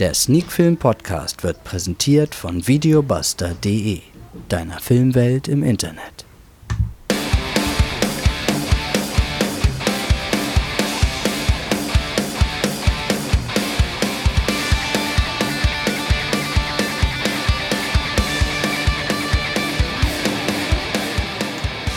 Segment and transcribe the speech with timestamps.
[0.00, 4.00] Der Sneakfilm Podcast wird präsentiert von videobuster.de,
[4.48, 6.24] deiner Filmwelt im Internet.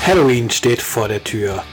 [0.06, 1.64] Halloween steht vor der Tür.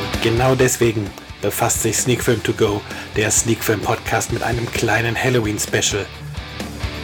[0.00, 1.10] Und genau deswegen
[1.42, 2.80] befasst sich Sneakfilm to go,
[3.16, 6.04] der Sneakfilm Podcast, mit einem kleinen Halloween Special.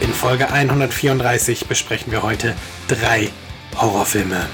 [0.01, 2.55] In Folge 134 besprechen wir heute
[2.87, 3.29] drei
[3.77, 4.47] Horrorfilme.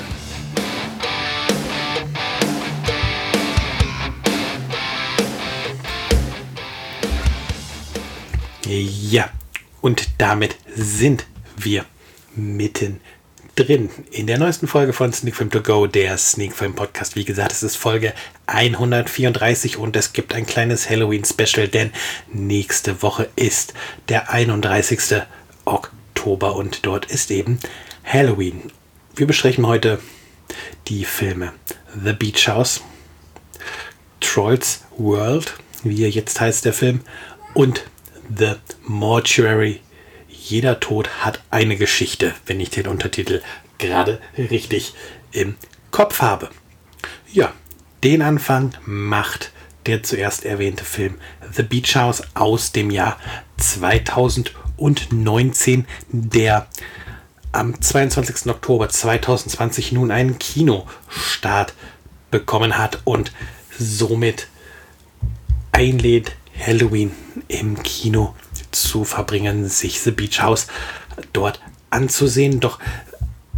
[8.66, 9.30] Ja,
[9.82, 11.86] und damit sind wir
[12.36, 13.00] mitten
[13.58, 17.16] drin in der neuesten Folge von Sneak Film To Go, der Sneak Film Podcast.
[17.16, 18.14] Wie gesagt, es ist Folge
[18.46, 21.92] 134 und es gibt ein kleines Halloween Special, denn
[22.32, 23.74] nächste Woche ist
[24.10, 25.24] der 31.
[25.66, 27.60] Oktober und dort ist eben
[28.06, 28.72] Halloween.
[29.16, 30.00] Wir besprechen heute
[30.88, 31.54] die Filme
[32.04, 32.82] The Beach House,
[34.20, 37.02] Trolls World, wie er jetzt heißt der Film,
[37.56, 37.86] und
[38.30, 39.82] The Mortuary
[40.40, 43.42] jeder Tod hat eine Geschichte, wenn ich den Untertitel
[43.78, 44.94] gerade richtig
[45.32, 45.56] im
[45.92, 46.50] Kopf habe.
[47.32, 47.54] Ja,
[48.04, 49.54] den Anfang macht
[49.86, 51.16] der zuerst erwähnte Film
[51.54, 53.18] The Beach House aus dem Jahr
[53.58, 56.68] 2019, der
[57.54, 58.52] am 22.
[58.52, 61.74] Oktober 2020 nun einen Kinostart
[62.30, 63.32] bekommen hat und
[63.80, 64.50] somit
[65.72, 67.14] einlädt, Halloween
[67.48, 68.36] im Kino
[68.72, 70.68] zu verbringen, sich The Beach House
[71.34, 72.60] dort anzusehen.
[72.60, 72.80] Doch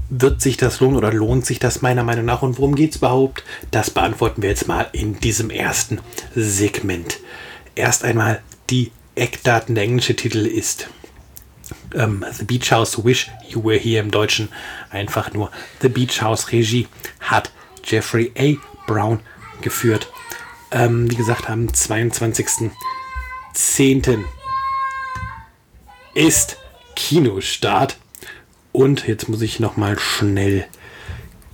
[0.10, 2.42] wird sich das lohnen oder lohnt sich das meiner Meinung nach?
[2.42, 3.44] Und worum geht es überhaupt?
[3.72, 6.00] Das beantworten wir jetzt mal in diesem ersten
[6.36, 7.20] Segment.
[7.76, 9.76] Erst einmal die Eckdaten.
[9.76, 10.88] Der englische Titel ist
[11.94, 14.50] ähm, The Beach House Wish You Were Here im Deutschen.
[14.90, 16.88] Einfach nur The Beach House Regie
[17.20, 17.52] hat
[17.84, 18.54] Jeffrey A.
[18.88, 19.20] Brown
[19.62, 20.12] geführt.
[20.72, 24.24] Ähm, wie gesagt, am 22.10
[26.14, 26.58] ist
[26.96, 27.98] Kinostart.
[28.72, 30.66] Und jetzt muss ich noch mal schnell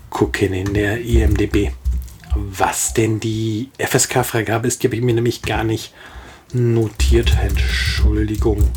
[0.10, 1.72] gucken in der IMDB,
[2.36, 4.84] was denn die FSK-Freigabe ist.
[4.84, 5.94] Die habe ich mir nämlich gar nicht
[6.54, 7.38] notiert.
[7.42, 8.70] Entschuldigung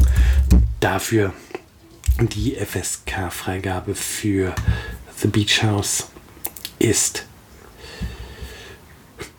[0.80, 1.32] dafür.
[2.20, 4.54] Die FSK-Freigabe für
[5.16, 6.08] The Beach House
[6.78, 7.26] ist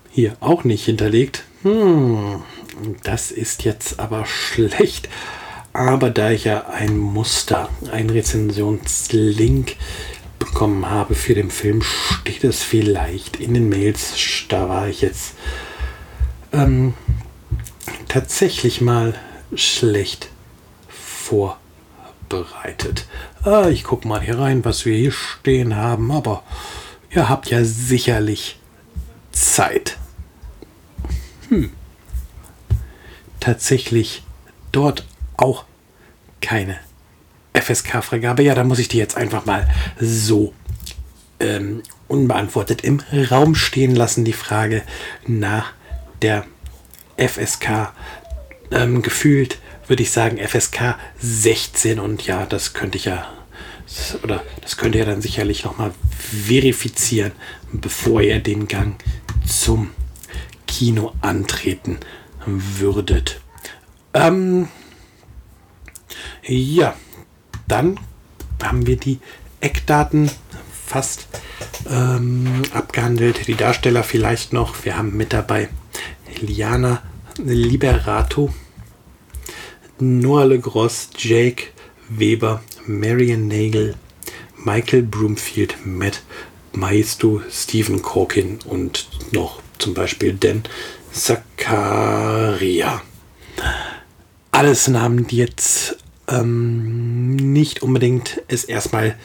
[0.09, 1.43] hier auch nicht hinterlegt.
[1.63, 2.43] Hm,
[3.03, 5.09] das ist jetzt aber schlecht.
[5.79, 9.77] Aber da ich ja ein Muster, ein Rezensionslink
[10.37, 14.13] bekommen habe für den Film, steht es vielleicht in den Mails.
[14.49, 15.35] Da war ich jetzt
[16.51, 16.95] ähm,
[18.09, 19.13] tatsächlich mal
[19.55, 20.27] schlecht
[20.89, 23.07] vorbereitet.
[23.43, 26.43] Ah, ich gucke mal hier rein, was wir hier stehen haben, aber
[27.09, 28.59] ihr habt ja sicherlich
[29.31, 29.97] Zeit.
[31.47, 31.71] Hm.
[33.39, 34.23] Tatsächlich
[34.73, 35.05] dort
[35.37, 35.68] auch
[36.41, 36.77] keine
[37.53, 38.43] FSK-Freigabe.
[38.43, 39.67] Ja, dann muss ich die jetzt einfach mal
[39.99, 40.53] so
[41.39, 44.25] ähm, unbeantwortet im Raum stehen lassen.
[44.25, 44.83] Die Frage
[45.27, 45.73] nach
[46.21, 46.45] der
[47.17, 47.93] FSK
[48.71, 53.27] ähm, gefühlt würde ich sagen FSK 16 und ja, das könnte ich ja
[54.21, 55.91] oder das könnt ihr dann sicherlich noch mal
[56.45, 57.31] verifizieren,
[57.71, 59.01] bevor ihr den Gang
[59.47, 59.89] zum
[60.67, 61.97] Kino antreten
[62.45, 63.41] würdet.
[64.13, 64.67] Ähm,
[66.49, 66.95] ja,
[67.67, 67.99] dann
[68.61, 69.19] haben wir die
[69.61, 70.31] Eckdaten
[70.85, 71.27] fast
[71.89, 73.47] ähm, abgehandelt.
[73.47, 74.83] Die Darsteller vielleicht noch.
[74.83, 75.69] Wir haben mit dabei
[76.41, 77.03] Liana
[77.37, 78.51] Liberato,
[79.99, 81.67] Noah LeGross, Jake
[82.09, 83.95] Weber, Marion Nagel,
[84.57, 86.23] Michael Broomfield, Matt
[86.73, 90.63] Maestro, Stephen Corkin und noch zum Beispiel Dan
[91.11, 93.01] Zakaria.
[94.51, 95.97] Alles Namen, die jetzt
[96.29, 99.15] ähm, nicht unbedingt es erstmal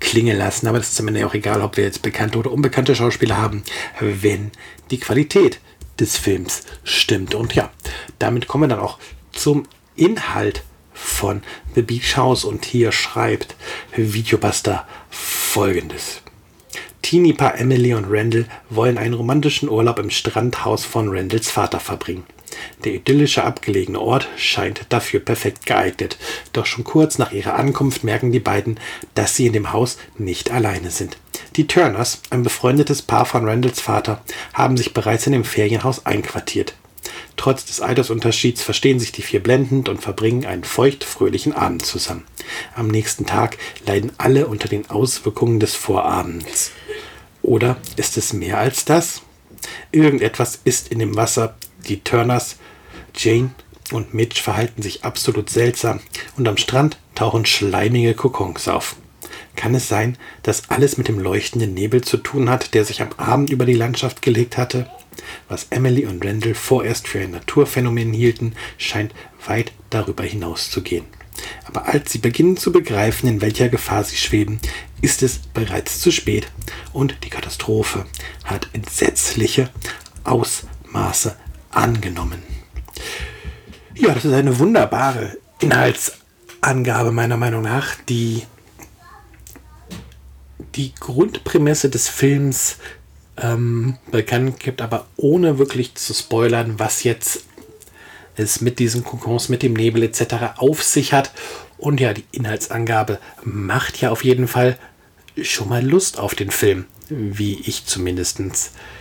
[0.00, 0.66] klingen lassen.
[0.66, 3.62] Aber das ist am Ende auch egal, ob wir jetzt bekannte oder unbekannte Schauspieler haben,
[4.00, 4.50] wenn
[4.90, 5.60] die Qualität
[5.98, 7.34] des Films stimmt.
[7.34, 7.70] Und ja,
[8.18, 8.98] damit kommen wir dann auch
[9.32, 9.64] zum
[9.96, 10.62] Inhalt
[10.92, 11.42] von
[11.74, 13.56] The Beach House und hier schreibt
[13.96, 16.22] Videobuster folgendes.
[17.02, 22.24] Teenie-Paar Emily und Randall wollen einen romantischen Urlaub im Strandhaus von Randalls Vater verbringen.
[22.84, 26.16] Der idyllische abgelegene Ort scheint dafür perfekt geeignet.
[26.52, 28.78] Doch schon kurz nach ihrer Ankunft merken die beiden,
[29.14, 31.16] dass sie in dem Haus nicht alleine sind.
[31.56, 34.22] Die Turners, ein befreundetes Paar von Randalls Vater,
[34.54, 36.74] haben sich bereits in dem Ferienhaus einquartiert.
[37.36, 42.24] Trotz des Altersunterschieds verstehen sich die vier blendend und verbringen einen feucht-fröhlichen Abend zusammen.
[42.74, 46.70] Am nächsten Tag leiden alle unter den Auswirkungen des Vorabends.
[47.42, 49.22] Oder ist es mehr als das?
[49.90, 51.56] Irgendetwas ist in dem Wasser.
[51.88, 52.56] Die Turners,
[53.14, 53.50] Jane
[53.92, 56.00] und Mitch verhalten sich absolut seltsam
[56.36, 58.96] und am Strand tauchen schleimige Kokons auf.
[59.56, 63.10] Kann es sein, dass alles mit dem leuchtenden Nebel zu tun hat, der sich am
[63.16, 64.90] Abend über die Landschaft gelegt hatte?
[65.48, 69.12] Was Emily und Randall vorerst für ein Naturphänomen hielten, scheint
[69.46, 71.04] weit darüber hinaus zu gehen.
[71.64, 74.60] Aber als sie beginnen zu begreifen, in welcher Gefahr sie schweben,
[75.00, 76.46] ist es bereits zu spät
[76.92, 78.06] und die Katastrophe
[78.44, 79.70] hat entsetzliche
[80.24, 81.36] Ausmaße
[81.72, 82.42] angenommen.
[83.94, 88.42] Ja, das ist eine wunderbare Inhaltsangabe meiner Meinung nach, die
[90.74, 92.78] die Grundprämisse des Films
[93.36, 97.44] ähm, bekannt gibt, aber ohne wirklich zu spoilern, was jetzt
[98.36, 100.56] es mit diesen Kokons, mit dem Nebel etc.
[100.56, 101.32] auf sich hat.
[101.76, 104.78] Und ja, die Inhaltsangabe macht ja auf jeden Fall
[105.42, 108.40] schon mal Lust auf den Film, wie ich zumindest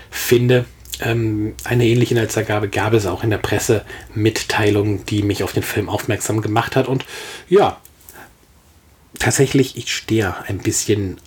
[0.09, 0.65] finde.
[1.01, 5.89] Ähm, eine ähnliche Inhaltsangabe gab es auch in der Pressemitteilung, die mich auf den Film
[5.89, 6.87] aufmerksam gemacht hat.
[6.87, 7.05] Und
[7.49, 7.79] ja,
[9.19, 11.19] tatsächlich, ich stehe ein bisschen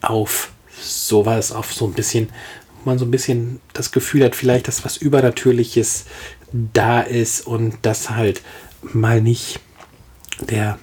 [0.00, 2.30] auf sowas, auf so ein bisschen,
[2.78, 6.06] wo man so ein bisschen das Gefühl hat, vielleicht, dass was Übernatürliches
[6.52, 8.42] da ist und dass halt
[8.82, 9.60] mal nicht
[10.40, 10.78] der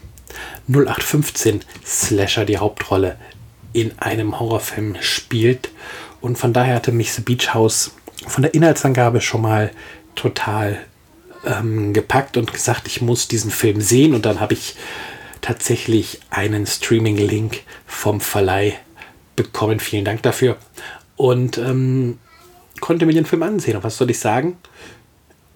[0.68, 3.18] 0815 Slasher die Hauptrolle
[3.74, 5.70] in einem Horrorfilm spielt.
[6.22, 7.92] Und von daher hatte mich The Beach House
[8.28, 9.72] von der Inhaltsangabe schon mal
[10.16, 10.80] total
[11.46, 14.14] ähm, gepackt und gesagt, ich muss diesen Film sehen.
[14.14, 14.76] Und dann habe ich
[15.42, 18.74] tatsächlich einen Streaming-Link vom Verleih
[19.36, 19.80] bekommen.
[19.80, 20.58] Vielen Dank dafür.
[21.16, 22.20] Und ähm,
[22.82, 23.78] konnte mir den Film ansehen.
[23.78, 24.58] Und was soll ich sagen?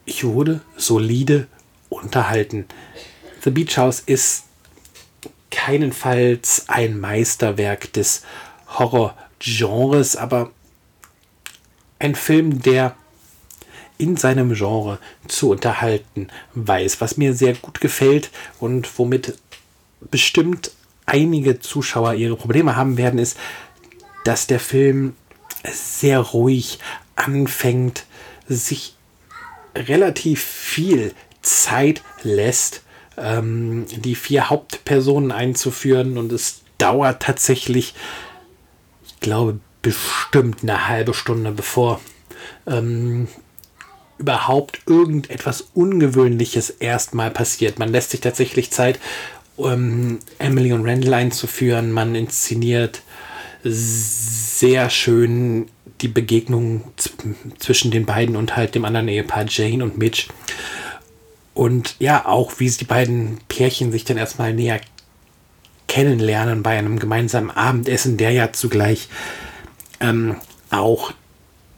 [0.06, 1.48] Ich wurde solide
[1.90, 2.66] unterhalten.
[3.44, 4.46] The Beach House ist
[5.50, 8.24] keinenfalls ein Meisterwerk des
[8.68, 10.52] Horror-Genres, aber
[12.00, 12.96] ein Film, der
[13.98, 14.98] in seinem Genre
[15.28, 19.38] zu unterhalten weiß, was mir sehr gut gefällt und womit
[20.10, 20.72] bestimmt
[21.06, 23.38] einige Zuschauer ihre Probleme haben werden, ist,
[24.24, 25.16] dass der Film
[25.70, 26.80] sehr ruhig
[27.16, 28.06] anfängt,
[28.48, 28.96] sich
[29.76, 32.84] relativ viel Zeit lässt,
[33.18, 37.94] ähm, die vier Hauptpersonen einzuführen und es dauert tatsächlich,
[39.06, 42.02] ich glaube, bestimmt eine halbe Stunde, bevor
[42.68, 43.28] ähm,
[44.18, 47.80] überhaupt irgendetwas Ungewöhnliches erstmal passiert.
[47.80, 49.00] Man lässt sich tatsächlich Zeit,
[49.56, 51.92] um Emily und Randall einzuführen.
[51.92, 53.02] Man inszeniert
[53.64, 55.70] sehr schön
[56.02, 56.84] die Begegnung
[57.58, 60.28] zwischen den beiden und halt dem anderen Ehepaar Jane und Mitch.
[61.54, 64.80] Und ja, auch wie die beiden Pärchen sich dann erstmal näher
[65.88, 69.10] kennenlernen bei einem gemeinsamen Abendessen, der ja zugleich
[70.00, 70.36] ähm,
[70.70, 71.14] auch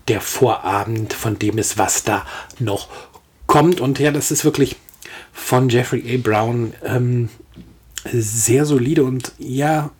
[0.07, 2.25] der Vorabend von dem ist, was da
[2.59, 2.87] noch
[3.47, 3.79] kommt.
[3.81, 4.75] Und ja, das ist wirklich
[5.33, 6.17] von Jeffrey A.
[6.17, 7.29] Brown ähm,
[8.11, 9.91] sehr solide und ja,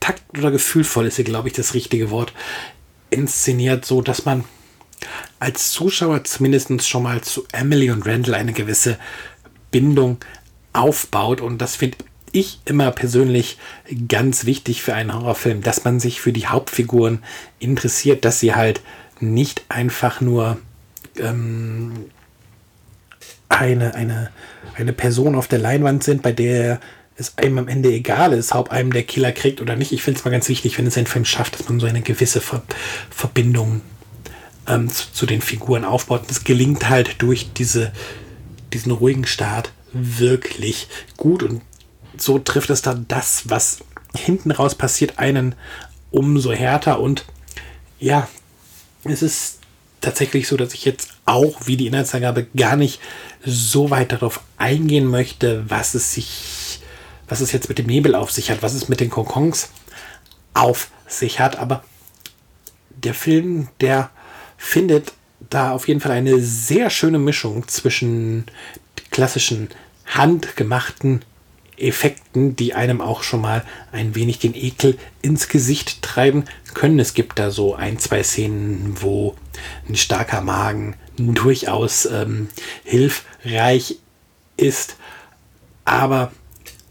[0.00, 2.32] takt oder gefühlvoll ist hier, glaube ich, das richtige Wort,
[3.10, 4.44] inszeniert, so dass man
[5.38, 8.98] als Zuschauer zumindest schon mal zu Emily und Randall eine gewisse
[9.70, 10.18] Bindung
[10.72, 11.40] aufbaut.
[11.40, 11.98] Und das finde
[12.32, 13.58] ich immer persönlich
[14.08, 17.22] ganz wichtig für einen Horrorfilm, dass man sich für die Hauptfiguren
[17.58, 18.80] interessiert, dass sie halt
[19.20, 20.58] nicht einfach nur
[21.18, 22.06] ähm,
[23.48, 24.30] eine, eine,
[24.76, 26.80] eine Person auf der Leinwand sind, bei der
[27.18, 29.92] es einem am Ende egal ist, ob einem der Killer kriegt oder nicht.
[29.92, 32.02] Ich finde es mal ganz wichtig, wenn es ein Film schafft, dass man so eine
[32.02, 32.62] gewisse Ver
[33.10, 33.80] Verbindung
[34.68, 36.24] ähm, zu, zu, den Figuren aufbaut.
[36.28, 37.92] Das gelingt halt durch diese,
[38.72, 41.42] diesen ruhigen Start wirklich gut.
[41.42, 41.62] Und
[42.20, 43.78] so trifft es dann das, was
[44.14, 45.54] hinten raus passiert, einen
[46.10, 47.00] umso härter.
[47.00, 47.24] Und
[47.98, 48.28] ja,
[49.04, 49.58] es ist
[50.00, 53.00] tatsächlich so, dass ich jetzt auch, wie die Inhaltsangabe, gar nicht
[53.44, 56.66] so weit darauf eingehen möchte, was es sich
[57.28, 59.70] was es jetzt mit dem Nebel auf sich hat, was es mit den Konkons
[60.54, 61.56] auf sich hat.
[61.56, 61.84] Aber
[62.90, 64.10] der Film, der
[64.56, 65.12] findet
[65.50, 68.46] da auf jeden Fall eine sehr schöne Mischung zwischen
[69.10, 69.68] klassischen
[70.06, 71.24] handgemachten
[71.78, 76.98] Effekten, die einem auch schon mal ein wenig den Ekel ins Gesicht treiben können.
[76.98, 79.34] Es gibt da so ein, zwei Szenen, wo
[79.88, 82.48] ein starker Magen durchaus ähm,
[82.84, 83.96] hilfreich
[84.56, 84.96] ist.
[85.84, 86.32] Aber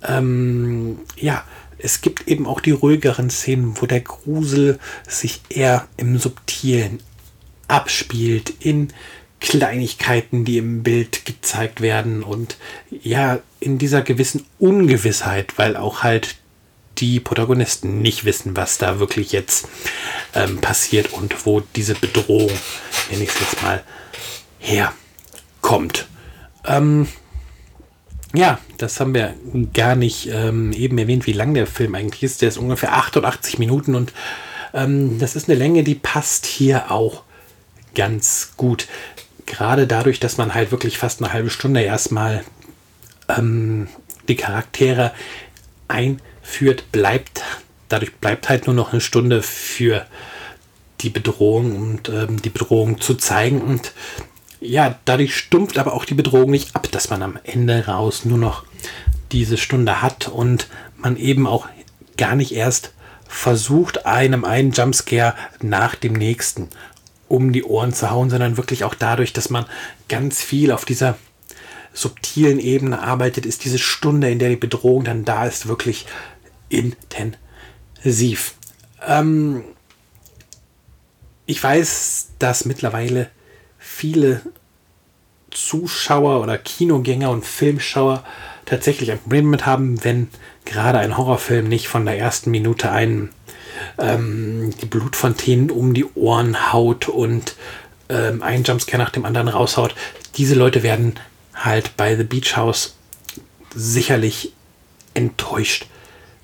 [0.03, 1.43] ähm, ja,
[1.77, 6.99] es gibt eben auch die ruhigeren Szenen, wo der Grusel sich eher im Subtilen
[7.67, 8.89] abspielt, in
[9.39, 12.57] Kleinigkeiten, die im Bild gezeigt werden und
[12.89, 16.35] ja, in dieser gewissen Ungewissheit, weil auch halt
[16.97, 19.67] die Protagonisten nicht wissen, was da wirklich jetzt
[20.33, 22.51] ähm, passiert und wo diese Bedrohung,
[23.11, 23.83] nenne ich es jetzt mal,
[24.59, 26.07] herkommt.
[26.65, 27.07] Ähm,
[28.33, 29.33] ja, das haben wir
[29.73, 32.41] gar nicht ähm, eben erwähnt, wie lang der Film eigentlich ist.
[32.41, 34.13] Der ist ungefähr 88 Minuten und
[34.73, 37.23] ähm, das ist eine Länge, die passt hier auch
[37.95, 38.87] ganz gut.
[39.45, 42.43] Gerade dadurch, dass man halt wirklich fast eine halbe Stunde erstmal
[43.29, 43.87] ähm,
[44.27, 45.11] die Charaktere
[45.87, 47.43] einführt, bleibt
[47.89, 50.05] dadurch bleibt halt nur noch eine Stunde für
[51.01, 53.93] die Bedrohung und ähm, die Bedrohung zu zeigen und
[54.61, 58.37] ja, dadurch stumpft aber auch die Bedrohung nicht ab, dass man am Ende raus nur
[58.37, 58.63] noch
[59.31, 61.67] diese Stunde hat und man eben auch
[62.17, 62.93] gar nicht erst
[63.27, 66.69] versucht, einem einen Jumpscare nach dem nächsten
[67.27, 69.65] um die Ohren zu hauen, sondern wirklich auch dadurch, dass man
[70.09, 71.17] ganz viel auf dieser
[71.93, 76.05] subtilen Ebene arbeitet, ist diese Stunde, in der die Bedrohung dann da ist, wirklich
[76.69, 78.55] intensiv.
[79.05, 79.63] Ähm
[81.45, 83.29] ich weiß, dass mittlerweile
[83.77, 84.41] viele
[85.51, 88.23] Zuschauer oder Kinogänger und Filmschauer
[88.65, 90.27] tatsächlich ein Problem damit haben, wenn
[90.65, 93.29] gerade ein Horrorfilm nicht von der ersten Minute einen
[93.97, 97.55] ähm, die Blutfontänen um die Ohren haut und
[98.09, 99.95] ähm, einen Jumpscare nach dem anderen raushaut.
[100.37, 101.15] Diese Leute werden
[101.53, 102.95] halt bei The Beach House
[103.73, 104.53] sicherlich
[105.13, 105.87] enttäuscht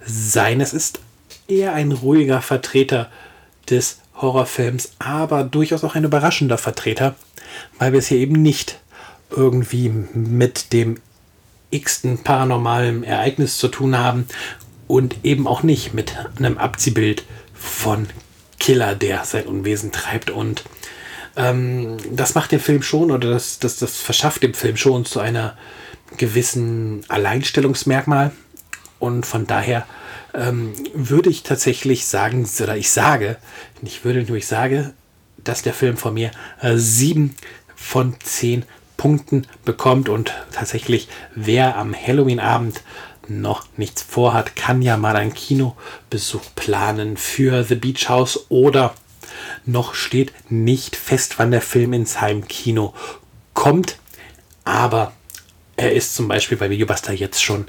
[0.06, 0.62] sein.
[0.62, 1.00] Es ist
[1.48, 3.10] eher ein ruhiger Vertreter
[3.70, 7.16] des Horrorfilms, aber durchaus auch ein überraschender Vertreter,
[7.80, 8.80] weil wir es hier eben nicht
[9.30, 11.00] irgendwie mit dem
[11.70, 14.28] x-ten paranormalen Ereignis zu tun haben
[14.92, 18.10] und eben auch nicht mit einem Abziehbild von
[18.60, 20.30] Killer, der sein Unwesen treibt.
[20.30, 20.64] Und
[21.38, 25.22] ähm, das macht den Film schon oder das, das, das verschafft dem Film schon zu
[25.22, 25.58] einer
[26.18, 28.32] gewissen Alleinstellungsmerkmal.
[29.00, 29.86] Und von daher
[30.34, 33.38] ähm, würde ich tatsächlich sagen, oder ich sage,
[33.82, 34.94] nicht würde nur ich sage,
[35.38, 37.38] dass der Film von mir äh, sieben
[37.78, 38.66] von zehn
[38.98, 42.82] Punkten bekommt und tatsächlich, wer am Halloween-Abend
[43.28, 48.94] noch nichts vorhat, kann ja mal einen Kinobesuch planen für The Beach House oder
[49.66, 52.94] noch steht nicht fest, wann der Film ins Heimkino
[53.54, 53.98] kommt,
[54.64, 55.14] aber
[55.76, 57.68] er ist zum Beispiel bei Videobuster jetzt schon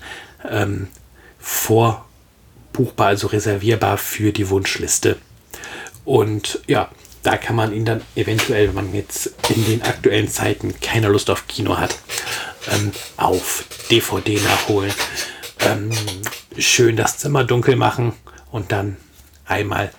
[0.49, 0.88] ähm,
[1.38, 5.18] vorbuchbar, also reservierbar für die Wunschliste.
[6.04, 6.90] Und ja,
[7.23, 11.30] da kann man ihn dann eventuell, wenn man jetzt in den aktuellen Zeiten keine Lust
[11.30, 11.97] auf Kino hat,
[12.73, 14.92] ähm, auf DVD nachholen.
[15.64, 15.90] Ähm,
[16.59, 18.12] schön das Zimmer dunkel machen
[18.50, 18.97] und dann
[19.45, 19.90] einmal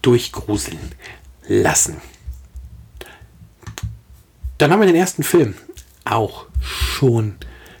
[0.00, 0.92] durchgruseln
[1.46, 2.00] lassen.
[4.58, 5.54] Dann haben wir den ersten Film
[6.04, 7.36] auch schon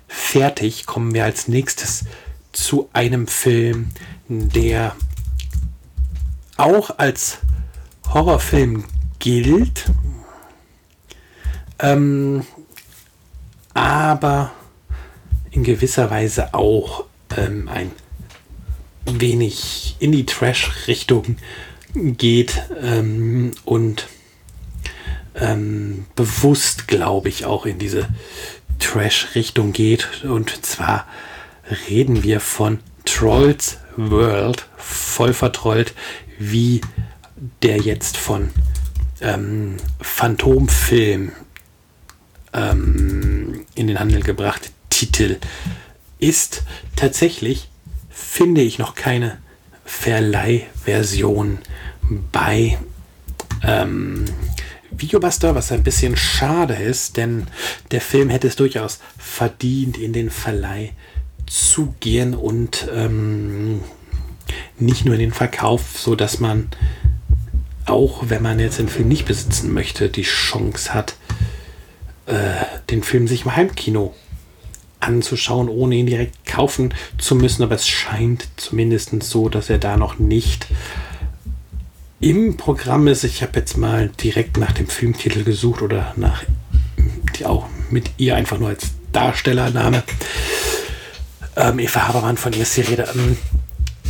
[0.08, 0.86] fertig.
[0.86, 2.04] Kommen wir als nächstes
[2.52, 3.90] zu einem Film,
[4.28, 4.94] der
[6.56, 7.38] auch als
[8.12, 8.84] Horrorfilm
[9.18, 9.86] gilt,
[11.78, 12.44] ähm,
[13.74, 14.52] aber
[15.52, 17.04] in gewisser Weise auch
[17.36, 17.92] ähm, ein
[19.04, 21.36] wenig in die Trash-Richtung
[21.94, 24.08] geht ähm, und
[25.34, 28.08] ähm, bewusst, glaube ich, auch in diese
[28.78, 30.24] Trash-Richtung geht.
[30.24, 31.06] Und zwar
[31.88, 35.94] reden wir von Trolls World, voll vertrollt,
[36.38, 36.80] wie
[37.62, 38.50] der jetzt von
[39.20, 41.32] ähm, Phantomfilm
[42.54, 44.70] ähm, in den Handel gebrachte
[45.10, 45.38] Titel
[46.18, 46.62] ist
[46.96, 47.68] tatsächlich,
[48.10, 49.38] finde ich, noch keine
[49.84, 51.58] Verleihversion
[52.30, 52.78] bei
[53.62, 54.24] ähm,
[54.90, 57.46] Videobuster, was ein bisschen schade ist, denn
[57.90, 60.92] der Film hätte es durchaus verdient, in den Verleih
[61.46, 63.80] zu gehen und ähm,
[64.78, 66.68] nicht nur in den Verkauf, so dass man
[67.86, 71.16] auch wenn man jetzt den Film nicht besitzen möchte, die Chance hat,
[72.26, 74.14] äh, den Film sich im Heimkino
[75.02, 77.62] anzuschauen, ohne ihn direkt kaufen zu müssen.
[77.62, 80.66] Aber es scheint zumindest so, dass er da noch nicht
[82.20, 83.24] im Programm ist.
[83.24, 86.44] Ich habe jetzt mal direkt nach dem Filmtitel gesucht oder nach
[87.36, 90.02] die auch mit ihr einfach nur als Darstellername.
[91.56, 93.06] Ähm, Eva Habermann von ihr Serie.
[93.14, 93.36] Ähm,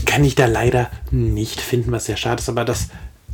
[0.07, 2.89] kann ich da leider nicht finden, was sehr schade ist, aber das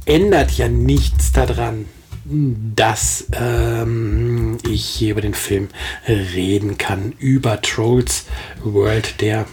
[0.05, 1.87] ändert ja nichts daran,
[2.31, 5.69] dass ähm, ich hier über den Film
[6.07, 8.27] reden kann, über Trolls
[8.63, 9.47] World, der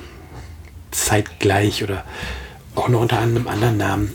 [0.91, 2.03] zeitgleich oder
[2.75, 4.13] auch nur unter einem anderen Namen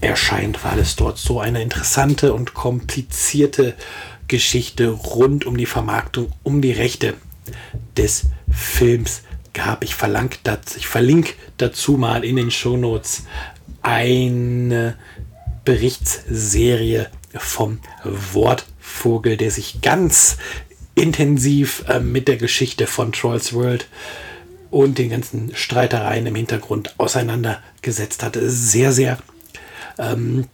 [0.00, 3.74] erscheint, weil es dort so eine interessante und komplizierte
[4.28, 7.14] Geschichte rund um die Vermarktung, um die Rechte
[7.96, 9.84] des Films gab.
[9.84, 9.94] Ich,
[10.42, 13.24] das, ich verlinke dazu mal in den Shownotes
[13.82, 14.96] eine
[15.64, 20.36] Berichtsserie vom Wortvogel, der sich ganz
[20.94, 23.88] intensiv äh, mit der Geschichte von Trolls World
[24.70, 28.38] und den ganzen Streitereien im Hintergrund auseinandergesetzt hat.
[28.40, 29.18] Sehr, sehr
[29.98, 30.46] ähm,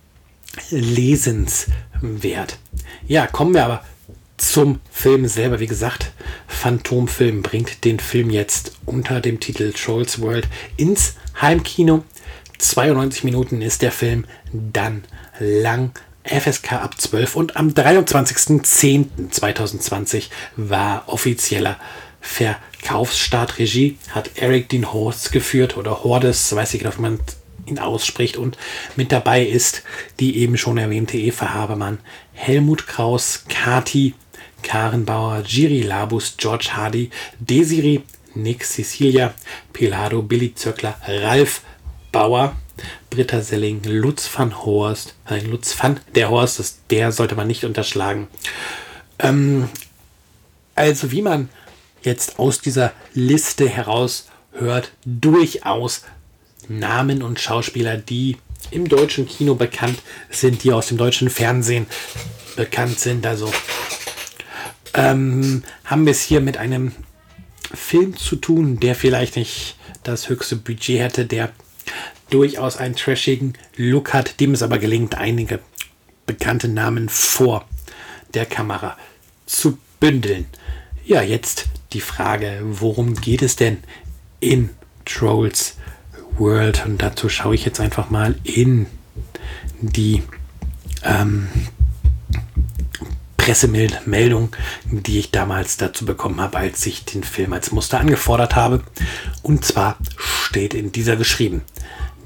[0.71, 2.59] lesenswert.
[3.07, 3.85] Ja, kommen wir aber
[4.37, 5.61] zum Film selber.
[5.61, 6.13] Wie gesagt,
[6.47, 12.05] Phantomfilm bringt den Film jetzt unter dem Titel Trolls World ins Heimkino.
[12.59, 15.05] 92 Minuten ist der Film dann
[15.39, 15.99] lang.
[16.29, 20.25] FSK ab 12 und am 23.10.2020
[20.57, 21.79] war offizieller
[22.21, 23.59] Verkaufsstart.
[23.59, 27.19] Regie hat Eric Dean Horst geführt oder Hordes, weiß ich nicht, wie man
[27.67, 28.37] ihn ausspricht.
[28.37, 28.59] Und
[28.97, 29.83] mit dabei ist
[30.21, 31.99] die eben schon erwähnte Eva Habermann,
[32.33, 34.15] Helmut Kraus, Kati,
[34.63, 38.01] Karen Bauer, Giri Labus, George Hardy, Desiree,
[38.35, 39.35] Nick Cecilia,
[39.73, 41.63] Pilado, Billy Zöckler, Ralf
[42.13, 42.57] Bauer,
[43.11, 47.65] Britta Selling, Lutz van Horst, nein, Lutz van der Horst, das, der sollte man nicht
[47.65, 48.29] unterschlagen.
[49.19, 49.69] Ähm,
[50.75, 51.49] also wie man
[52.03, 56.03] jetzt aus dieser Liste heraus hört, durchaus
[56.69, 58.37] Namen und Schauspieler, die
[58.71, 61.87] im deutschen Kino bekannt sind, die aus dem deutschen Fernsehen
[62.57, 63.27] bekannt sind.
[63.27, 63.53] Also
[64.95, 66.93] ähm, haben wir es hier mit einem
[67.73, 71.51] Film zu tun, der vielleicht nicht das höchste Budget hätte, der
[72.31, 75.61] durchaus einen trashigen Look hat, dem es aber gelingt, einige
[76.27, 77.67] bekannte Namen vor
[78.35, 78.97] der Kamera
[79.47, 80.47] zu bündeln.
[81.05, 83.79] Ja, jetzt die Frage, worum geht es denn
[84.41, 84.71] in
[85.05, 85.77] Trolls
[86.37, 86.85] World?
[86.85, 88.87] Und dazu schaue ich jetzt einfach mal in
[89.81, 90.23] die
[91.03, 91.49] ähm,
[93.39, 94.55] Pressemeldung,
[94.85, 98.83] die ich damals dazu bekommen habe, als ich den Film als Muster angefordert habe.
[99.43, 101.63] Und zwar steht in dieser geschrieben.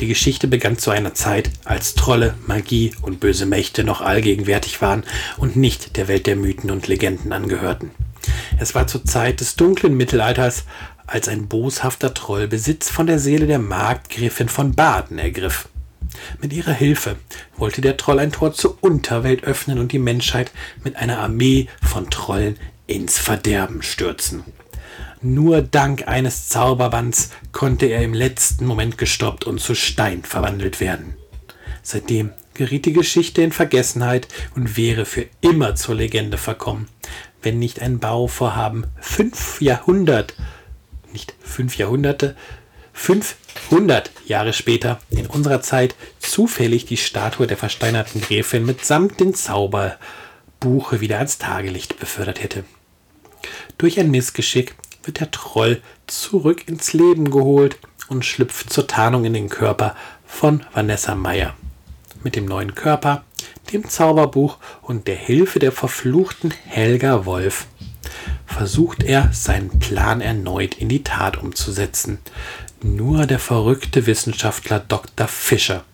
[0.02, 5.04] Die Geschichte begann zu einer Zeit, als Trolle, Magie und böse Mächte noch allgegenwärtig waren
[5.36, 7.92] und nicht der Welt der Mythen und Legenden angehörten.
[8.58, 10.64] Es war zur Zeit des dunklen Mittelalters,
[11.06, 15.68] als ein boshafter Troll Besitz von der Seele der Markgräfin von Baden ergriff.
[16.40, 17.14] Mit ihrer Hilfe
[17.56, 20.50] wollte der Troll ein Tor zur Unterwelt öffnen und die Menschheit
[20.82, 22.56] mit einer Armee von Trollen
[22.88, 24.42] ins Verderben stürzen.
[25.22, 31.14] Nur dank eines Zauberbands konnte er im letzten Moment gestoppt und zu Stein verwandelt werden.
[31.82, 36.88] Seitdem geriet die Geschichte in Vergessenheit und wäre für immer zur Legende verkommen,
[37.40, 40.34] wenn nicht ein Bauvorhaben fünf Jahrhundert,
[41.12, 42.36] nicht fünf Jahrhunderte,
[42.92, 51.00] 500 Jahre später, in unserer Zeit, zufällig die Statue der versteinerten Gräfin mitsamt dem Zauberbuche
[51.00, 52.64] wieder ans Tagelicht befördert hätte.
[53.78, 59.34] Durch ein Missgeschick wird der Troll zurück ins Leben geholt und schlüpft zur Tarnung in
[59.34, 61.54] den Körper von Vanessa Meyer.
[62.22, 63.24] Mit dem neuen Körper,
[63.72, 67.66] dem Zauberbuch und der Hilfe der verfluchten Helga Wolf
[68.46, 72.18] versucht er, seinen Plan erneut in die Tat umzusetzen.
[72.82, 75.26] Nur der verrückte Wissenschaftler Dr.
[75.26, 75.84] Fischer,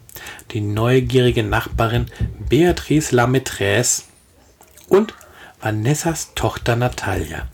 [0.50, 2.06] die neugierige Nachbarin
[2.48, 4.04] Beatrice Lametresse
[4.88, 5.14] und
[5.60, 7.48] Vanessas Tochter Natalia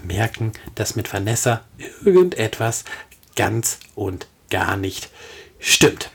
[0.00, 1.60] bemerken, dass mit Vanessa
[2.04, 2.84] irgendetwas
[3.36, 5.10] ganz und gar nicht
[5.58, 6.10] stimmt.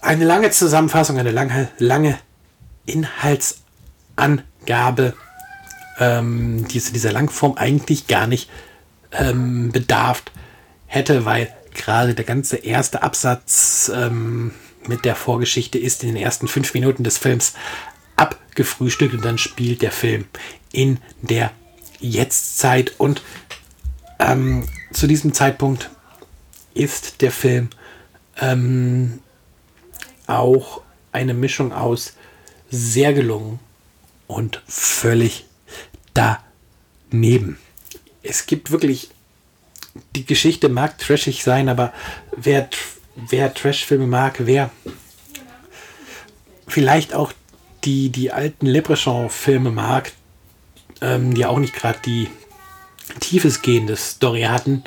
[0.00, 2.18] Eine lange Zusammenfassung, eine lange, lange
[2.86, 5.14] Inhaltsangabe,
[5.98, 8.50] ähm, die in dieser Langform eigentlich gar nicht
[9.12, 10.22] ähm, bedarf
[10.86, 14.52] hätte, weil gerade der ganze erste Absatz ähm,
[14.86, 17.54] mit der Vorgeschichte ist in den ersten fünf Minuten des Films
[18.16, 20.26] abgefrühstückt und dann spielt der Film
[20.72, 21.52] in der
[22.00, 23.22] Jetztzeit und
[24.18, 25.90] ähm, zu diesem Zeitpunkt
[26.74, 27.70] ist der Film
[28.40, 29.20] ähm,
[30.26, 30.82] auch
[31.12, 32.14] eine Mischung aus
[32.70, 33.58] sehr gelungen
[34.26, 35.46] und völlig
[36.14, 37.58] daneben.
[38.22, 39.10] Es gibt wirklich
[40.14, 41.92] die Geschichte mag trashig sein, aber
[42.36, 42.68] wer,
[43.14, 44.70] wer Trash-Filme mag, wer
[46.66, 47.32] vielleicht auch
[47.84, 50.12] die, die alten Leprechaun-Filme mag,
[51.00, 52.28] ähm, die auch nicht gerade die
[53.20, 54.84] tiefesgehende Story hatten,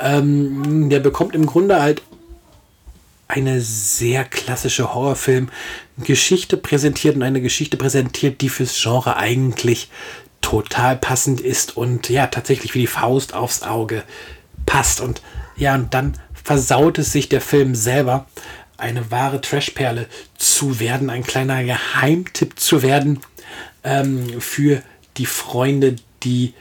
[0.00, 2.02] ähm, der bekommt im Grunde halt
[3.26, 9.90] eine sehr klassische Horrorfilm-Geschichte präsentiert und eine Geschichte präsentiert, die fürs Genre eigentlich
[10.40, 14.02] total passend ist und ja, tatsächlich wie die Faust aufs Auge
[14.66, 15.00] passt.
[15.00, 15.22] Und
[15.56, 18.26] ja, und dann versaut es sich der Film selber,
[18.76, 23.20] eine wahre Trashperle zu werden, ein kleiner Geheimtipp zu werden,
[23.84, 24.82] ähm, für
[25.16, 26.54] die Freunde, die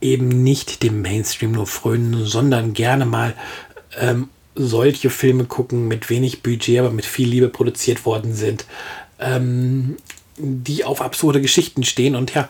[0.00, 3.34] eben nicht dem Mainstream nur frönen, sondern gerne mal
[3.98, 8.66] ähm, solche Filme gucken mit wenig Budget, aber mit viel Liebe produziert worden sind,
[9.18, 9.96] ähm,
[10.36, 12.16] die auf absurde Geschichten stehen.
[12.16, 12.48] Und ja,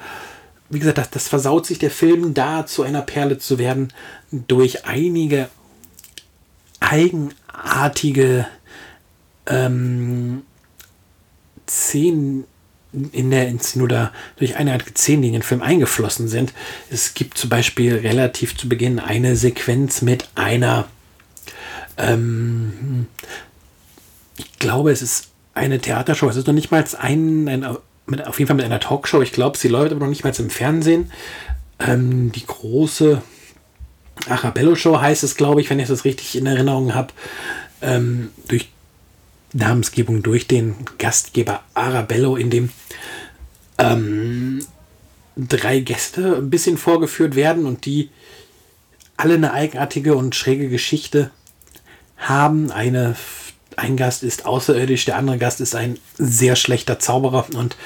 [0.68, 3.92] wie gesagt, das, das versaut sich der Film da zu einer Perle zu werden
[4.30, 5.48] durch einige
[6.80, 8.46] eigenartige
[9.46, 10.42] ähm,
[11.68, 12.44] Szenen
[13.12, 16.52] in der Inszenierung oder durch eine Art Szenen, die in den Film eingeflossen sind.
[16.90, 20.86] Es gibt zum Beispiel relativ zu Beginn eine Sequenz mit einer,
[21.96, 23.06] ähm,
[24.36, 27.76] ich glaube, es ist eine Theatershow, es ist noch nicht mal ein, ein
[28.06, 30.34] mit, auf jeden Fall mit einer Talkshow, ich glaube, sie läuft aber noch nicht mal
[30.38, 31.10] im Fernsehen.
[31.78, 33.22] Ähm, die große
[34.28, 37.12] Arabello-Show heißt es, glaube ich, wenn ich das richtig in Erinnerung habe.
[37.82, 38.68] Ähm, durch
[39.54, 42.70] Namensgebung durch den Gastgeber Arabello, in dem
[43.78, 44.64] ähm,
[45.36, 48.10] drei Gäste ein bisschen vorgeführt werden und die
[49.16, 51.30] alle eine eigenartige und schräge Geschichte
[52.16, 52.70] haben.
[52.70, 53.16] Eine,
[53.76, 57.76] ein Gast ist außerirdisch, der andere Gast ist ein sehr schlechter Zauberer und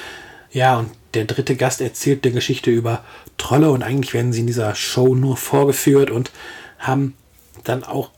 [0.51, 3.03] ja, und der dritte Gast erzählt eine Geschichte über
[3.37, 6.31] Trolle und eigentlich werden sie in dieser Show nur vorgeführt und
[6.79, 7.15] haben
[7.63, 8.09] dann auch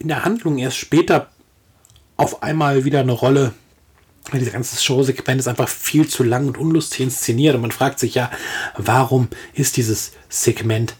[0.00, 1.30] in der Handlung erst später
[2.18, 3.54] auf einmal wieder eine Rolle.
[4.34, 8.14] Diese ganze Showsegment ist einfach viel zu lang und unlustig inszeniert und man fragt sich
[8.14, 8.30] ja,
[8.76, 10.94] warum ist dieses Segment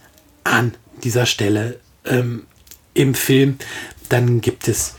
[0.45, 2.47] an dieser Stelle ähm,
[2.95, 3.59] im Film?
[4.09, 4.95] Dann gibt es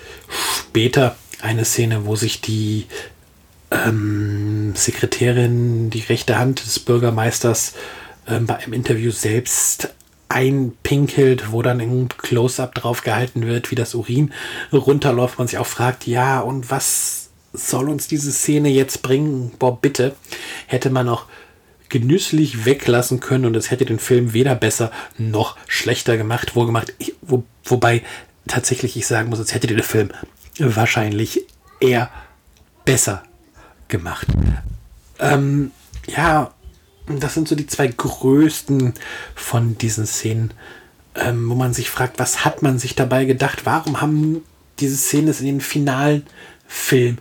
[0.60, 2.86] später eine Szene, wo sich die
[3.72, 7.74] ähm, Sekretärin, die rechte Hand des Bürgermeisters,
[8.28, 9.96] ähm, bei einem Interview selbst
[10.30, 14.32] einpinkelt, wo dann ein Close-up drauf gehalten wird, wie das Urin
[14.72, 15.40] runterläuft.
[15.40, 19.52] Man sich auch fragt, ja, und was soll uns diese Szene jetzt bringen?
[19.58, 20.16] Boah, bitte.
[20.68, 21.26] Hätte man auch
[21.90, 26.94] genüsslich weglassen können und es hätte den Film weder besser noch schlechter gemacht, wohlgemacht.
[27.00, 28.04] Ich, wo, wobei
[28.48, 30.12] tatsächlich ich sagen muss, es hätte den Film
[30.60, 31.46] wahrscheinlich
[31.80, 32.12] eher
[32.86, 33.24] besser
[33.88, 34.28] gemacht.
[35.18, 35.72] Ähm,
[36.08, 36.52] ja,
[37.18, 38.94] das sind so die zwei größten
[39.36, 40.54] von diesen Szenen,
[41.16, 43.66] ähm, wo man sich fragt, was hat man sich dabei gedacht?
[43.66, 44.44] Warum haben
[44.80, 46.26] diese Szenen es in den finalen
[46.68, 47.18] Film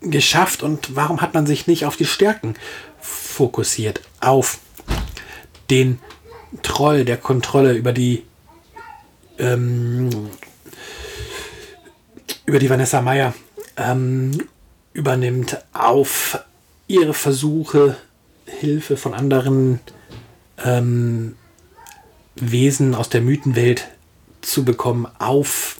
[0.00, 2.54] geschafft und warum hat man sich nicht auf die Stärken
[3.00, 4.02] fokussiert?
[4.20, 4.58] Auf
[5.70, 6.00] den
[6.62, 8.24] Troll der Kontrolle über die
[9.38, 10.10] ähm,
[12.44, 13.34] über die Vanessa Meyer
[13.76, 14.48] ähm,
[14.92, 16.38] übernimmt, auf
[16.88, 17.96] ihre Versuche
[18.58, 19.80] Hilfe von anderen
[20.64, 21.36] ähm,
[22.36, 23.88] Wesen aus der Mythenwelt
[24.40, 25.78] zu bekommen, auf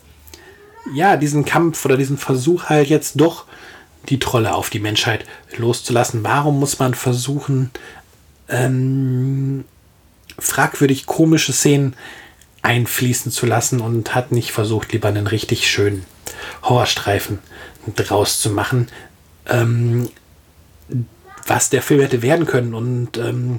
[0.95, 3.45] ja, diesen Kampf oder diesen Versuch halt jetzt doch
[4.09, 6.25] die Trolle auf die Menschheit loszulassen.
[6.25, 7.71] Warum muss man versuchen,
[8.49, 9.65] ähm,
[10.39, 11.95] fragwürdig komische Szenen
[12.63, 16.05] einfließen zu lassen und hat nicht versucht, lieber einen richtig schönen
[16.63, 17.39] Horrorstreifen
[17.97, 18.89] draus zu machen,
[19.47, 20.09] ähm,
[21.51, 23.59] was der Film hätte werden können und ähm,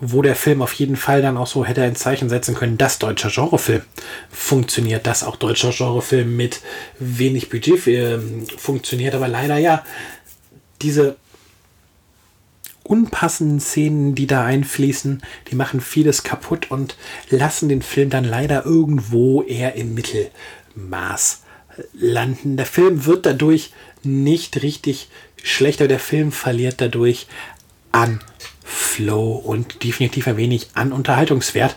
[0.00, 2.98] wo der Film auf jeden Fall dann auch so hätte ein Zeichen setzen können, dass
[2.98, 3.82] deutscher Genrefilm
[4.28, 6.60] funktioniert, dass auch deutscher Genrefilm mit
[6.98, 8.18] wenig Budget äh,
[8.58, 9.84] funktioniert, aber leider ja,
[10.82, 11.16] diese
[12.82, 16.96] unpassenden Szenen, die da einfließen, die machen vieles kaputt und
[17.30, 21.42] lassen den Film dann leider irgendwo eher im Mittelmaß
[21.94, 22.56] landen.
[22.56, 25.08] Der Film wird dadurch nicht richtig
[25.46, 25.88] schlechter.
[25.88, 27.26] Der Film verliert dadurch
[27.92, 28.20] an
[28.64, 31.76] Flow und definitiv ein wenig an Unterhaltungswert.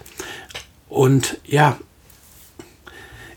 [0.88, 1.80] Und ja,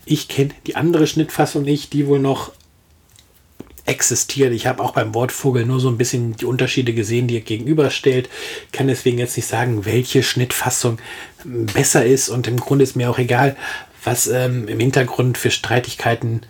[0.05, 2.51] ich kenne die andere Schnittfassung nicht, die wohl noch
[3.85, 4.53] existiert.
[4.53, 8.29] Ich habe auch beim Wortvogel nur so ein bisschen die Unterschiede gesehen, die er gegenüberstellt.
[8.71, 10.99] Kann deswegen jetzt nicht sagen, welche Schnittfassung
[11.43, 12.29] besser ist.
[12.29, 13.55] Und im Grunde ist mir auch egal,
[14.03, 16.41] was ähm, im Hintergrund für Streitigkeiten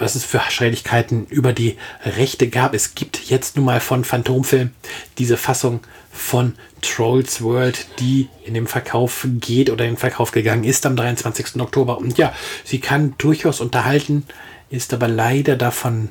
[0.00, 2.74] was es für Schrägigkeiten über die Rechte gab.
[2.74, 4.70] Es gibt jetzt nun mal von Phantomfilm
[5.18, 10.64] diese Fassung von Trolls World, die in den Verkauf geht oder in den Verkauf gegangen
[10.64, 11.60] ist am 23.
[11.60, 11.98] Oktober.
[11.98, 12.32] Und ja,
[12.64, 14.24] sie kann durchaus unterhalten,
[14.70, 16.08] ist aber leider davon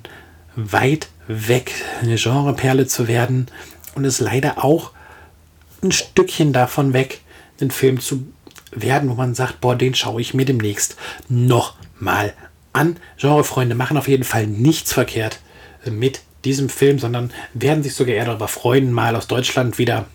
[0.56, 1.72] weit weg,
[2.02, 3.48] eine Genreperle zu werden
[3.96, 4.92] und ist leider auch
[5.82, 7.22] ein Stückchen davon weg,
[7.60, 8.28] den Film zu
[8.72, 10.96] werden, wo man sagt, boah, den schaue ich mir demnächst
[11.28, 12.34] noch mal
[12.80, 12.98] an.
[13.18, 15.40] Genrefreunde machen auf jeden Fall nichts verkehrt
[15.86, 20.06] mit diesem Film, sondern werden sich sogar eher darüber freuen, mal aus Deutschland wieder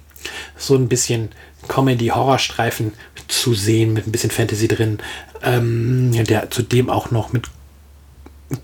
[0.56, 1.30] so ein bisschen
[1.68, 2.92] Comedy-Horrorstreifen
[3.28, 4.98] zu sehen, mit ein bisschen Fantasy drin,
[5.42, 7.48] ähm, der zudem auch noch mit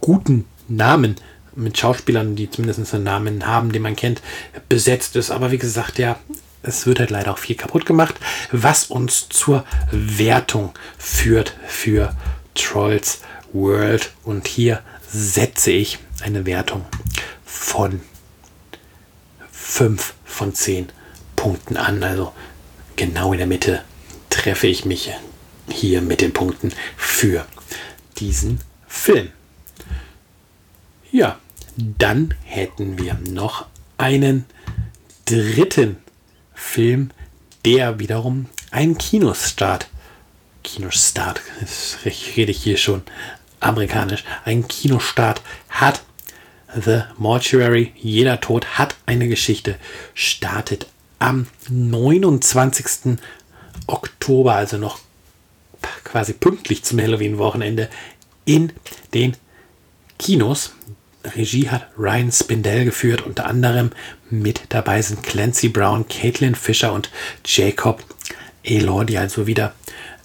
[0.00, 1.16] guten Namen
[1.56, 4.22] mit Schauspielern, die zumindest einen Namen haben, den man kennt,
[4.68, 5.30] besetzt ist.
[5.30, 6.18] Aber wie gesagt, ja,
[6.62, 8.14] es wird halt leider auch viel kaputt gemacht,
[8.52, 12.14] was uns zur Wertung führt für
[12.54, 13.20] Trolls
[13.52, 14.12] World.
[14.24, 16.84] Und hier setze ich eine Wertung
[17.44, 18.00] von
[19.50, 20.88] 5 von 10
[21.36, 22.02] Punkten an.
[22.02, 22.32] Also
[22.96, 23.82] genau in der Mitte
[24.28, 25.10] treffe ich mich
[25.68, 27.46] hier mit den Punkten für
[28.18, 29.30] diesen Film.
[31.12, 31.38] Ja,
[31.76, 34.44] dann hätten wir noch einen
[35.24, 35.96] dritten
[36.54, 37.10] Film,
[37.64, 39.88] der wiederum ein Kinostart,
[40.62, 41.40] Kinostart,
[42.04, 43.02] ich rede hier schon
[43.60, 46.02] amerikanisch, ein Kinostart hat.
[46.74, 49.76] The Mortuary, jeder Tod hat eine Geschichte,
[50.14, 50.86] startet
[51.18, 53.18] am 29.
[53.86, 55.00] Oktober, also noch
[56.04, 57.88] quasi pünktlich zum Halloween-Wochenende,
[58.44, 58.72] in
[59.14, 59.36] den
[60.18, 60.72] Kinos.
[61.36, 63.90] Regie hat Ryan Spindell geführt, unter anderem
[64.30, 67.10] mit dabei sind Clancy Brown, Caitlin Fisher und
[67.44, 68.02] Jacob
[68.62, 69.74] Elordi, also wieder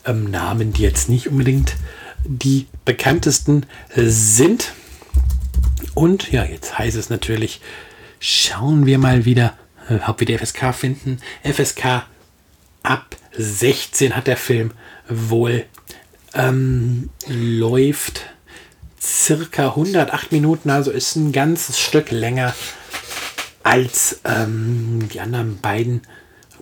[0.06, 1.76] ähm, Namen, die jetzt nicht unbedingt
[2.26, 4.74] die bekanntesten sind.
[5.94, 7.62] Und ja, jetzt heißt es natürlich,
[8.20, 9.58] schauen wir mal wieder,
[9.90, 11.20] äh, ob wir die FSK finden.
[11.44, 12.06] FSK
[12.84, 14.72] ab 16 hat der Film
[15.08, 15.66] wohl
[16.34, 18.22] ähm, läuft
[19.02, 22.54] circa 108 Minuten, also ist ein ganzes Stück länger
[23.64, 26.02] als ähm, die anderen beiden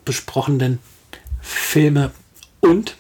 [0.06, 0.80] besprochenen
[1.42, 2.12] Filme.
[2.62, 2.96] Und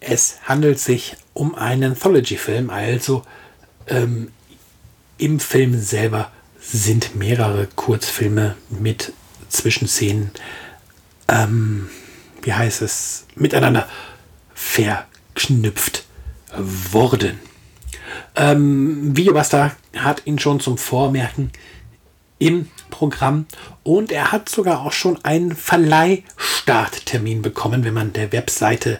[0.00, 3.22] es handelt sich um einen Anthology-Film, also
[3.86, 4.32] ähm,
[5.18, 9.12] im Film selber sind mehrere Kurzfilme mit
[9.48, 10.30] Zwischenszenen,
[11.28, 11.88] ähm,
[12.42, 13.88] wie heißt es, miteinander
[14.54, 16.04] verknüpft
[16.90, 17.38] worden.
[18.36, 21.50] Ähm, Videobuster hat ihn schon zum Vormerken
[22.38, 23.46] im Programm
[23.82, 28.98] und er hat sogar auch schon einen Verleihstarttermin bekommen, wenn man der Webseite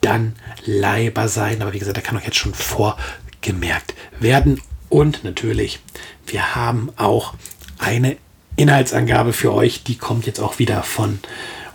[0.01, 1.61] dann leihbar sein.
[1.63, 4.61] Aber wie gesagt, der kann auch jetzt schon vorgemerkt werden.
[4.89, 5.81] Und natürlich,
[6.27, 7.35] wir haben auch
[7.79, 8.17] eine
[8.57, 9.85] Inhaltsangabe für euch.
[9.85, 11.21] Die kommt jetzt auch wieder von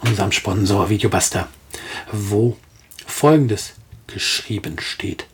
[0.02, 1.48] unserem Sponsor Videobuster,
[2.12, 2.58] wo
[3.06, 3.74] folgendes
[4.06, 5.26] geschrieben steht.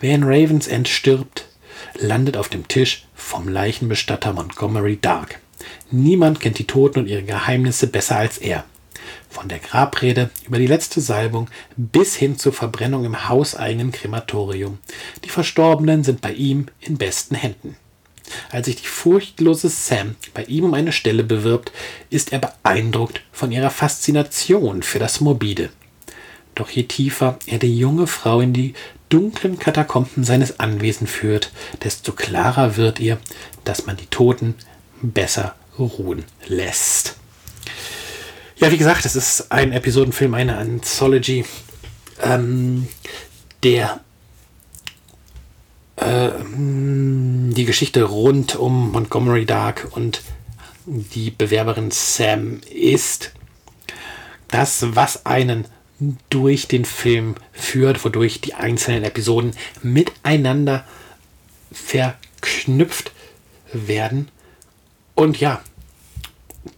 [0.00, 1.46] Wer in Ravens End stirbt,
[2.00, 5.40] landet auf dem Tisch vom Leichenbestatter Montgomery Dark.
[5.90, 8.64] Niemand kennt die Toten und ihre Geheimnisse besser als er.
[9.28, 14.78] Von der Grabrede über die letzte Salbung bis hin zur Verbrennung im hauseigenen Krematorium.
[15.24, 17.76] Die Verstorbenen sind bei ihm in besten Händen.
[18.50, 21.70] Als sich die furchtlose Sam bei ihm um eine Stelle bewirbt,
[22.10, 25.70] ist er beeindruckt von ihrer Faszination für das Morbide.
[26.56, 28.74] Doch je tiefer er die junge Frau in die
[29.08, 33.18] dunklen Katakomben seines Anwesens führt, desto klarer wird ihr,
[33.64, 34.54] dass man die Toten
[35.02, 37.16] besser ruhen lässt.
[38.56, 41.44] Ja, wie gesagt, es ist ein Episodenfilm, eine Anthology,
[42.22, 42.88] ähm,
[43.62, 44.00] der
[45.96, 50.22] äh, die Geschichte rund um Montgomery Dark und
[50.86, 53.32] die Bewerberin Sam ist
[54.48, 55.66] das, was einen
[56.28, 60.84] durch den Film führt, wodurch die einzelnen Episoden miteinander
[61.72, 63.12] verknüpft
[63.72, 64.28] werden.
[65.14, 65.62] Und ja,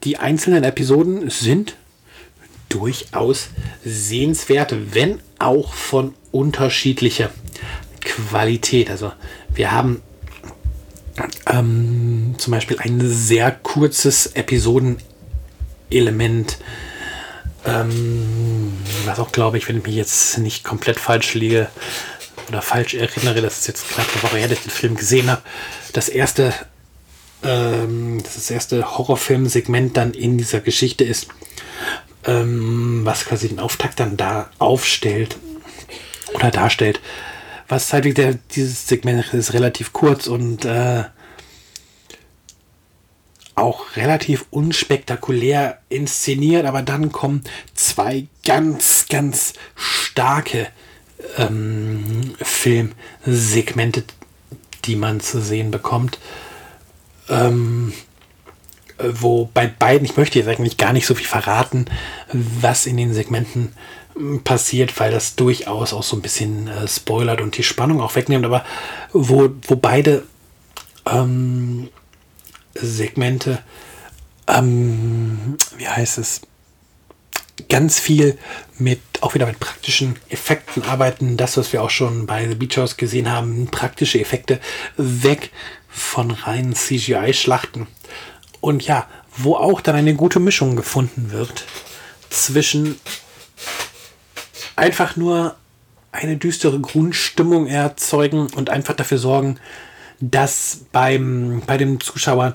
[0.04, 1.76] die einzelnen Episoden sind
[2.68, 3.48] durchaus
[3.84, 7.30] sehenswert, wenn auch von unterschiedlicher
[8.00, 8.90] Qualität.
[8.90, 9.12] Also
[9.54, 10.02] wir haben
[11.46, 16.58] ähm, zum Beispiel ein sehr kurzes Episodenelement,
[17.64, 18.67] ähm,
[19.04, 21.68] was auch glaube ich, wenn ich mich jetzt nicht komplett falsch liege
[22.48, 25.30] oder falsch erinnere, das ist jetzt knapp eine Woche her, dass ich den Film gesehen
[25.30, 25.42] habe.
[25.92, 26.54] Das erste
[27.42, 31.28] ähm, das erste Horrorfilm-Segment dann in dieser Geschichte ist,
[32.24, 35.36] ähm, was quasi den Auftakt dann da aufstellt
[36.34, 37.00] oder darstellt.
[37.68, 41.04] Was halt der, dieses Segment ist relativ kurz und äh,
[43.58, 47.42] auch relativ unspektakulär inszeniert, aber dann kommen
[47.74, 50.68] zwei ganz, ganz starke
[51.36, 54.04] ähm, Filmsegmente,
[54.84, 56.18] die man zu sehen bekommt.
[57.28, 57.92] Ähm,
[58.98, 61.86] wo bei beiden, ich möchte jetzt eigentlich gar nicht so viel verraten,
[62.32, 63.72] was in den Segmenten
[64.14, 68.16] hm, passiert, weil das durchaus auch so ein bisschen äh, spoilert und die Spannung auch
[68.16, 68.64] wegnimmt, aber
[69.12, 70.24] wo, wo beide
[71.06, 71.88] ähm,
[72.80, 73.62] Segmente
[74.48, 76.40] ähm, wie heißt es,
[77.68, 78.38] ganz viel
[78.78, 81.36] mit, auch wieder mit praktischen Effekten arbeiten.
[81.36, 84.60] Das, was wir auch schon bei The Beach House gesehen haben, praktische Effekte
[84.96, 85.50] weg
[85.88, 87.86] von reinen CGI-Schlachten.
[88.60, 91.64] Und ja, wo auch dann eine gute Mischung gefunden wird
[92.30, 92.98] zwischen
[94.76, 95.56] einfach nur
[96.10, 99.58] eine düstere Grundstimmung erzeugen und einfach dafür sorgen,
[100.20, 102.54] dass beim, bei den Zuschauern